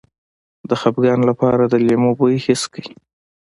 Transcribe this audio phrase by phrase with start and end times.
[0.69, 2.89] د خپګان لپاره د لیمو بوی حس کړئ